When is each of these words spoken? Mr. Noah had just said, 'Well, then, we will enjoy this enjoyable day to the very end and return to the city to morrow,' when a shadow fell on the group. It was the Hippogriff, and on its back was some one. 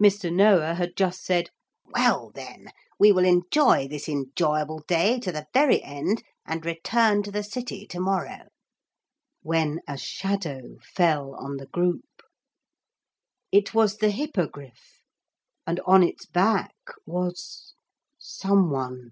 Mr. 0.00 0.32
Noah 0.32 0.74
had 0.74 0.94
just 0.94 1.24
said, 1.24 1.50
'Well, 1.86 2.30
then, 2.32 2.68
we 2.96 3.10
will 3.10 3.24
enjoy 3.24 3.88
this 3.88 4.08
enjoyable 4.08 4.84
day 4.86 5.18
to 5.18 5.32
the 5.32 5.48
very 5.52 5.82
end 5.82 6.22
and 6.46 6.64
return 6.64 7.24
to 7.24 7.32
the 7.32 7.42
city 7.42 7.84
to 7.88 7.98
morrow,' 7.98 8.50
when 9.42 9.80
a 9.88 9.98
shadow 9.98 10.76
fell 10.94 11.34
on 11.34 11.56
the 11.56 11.66
group. 11.66 12.04
It 13.50 13.74
was 13.74 13.96
the 13.96 14.12
Hippogriff, 14.12 15.00
and 15.66 15.80
on 15.80 16.04
its 16.04 16.24
back 16.24 16.76
was 17.04 17.74
some 18.16 18.70
one. 18.70 19.10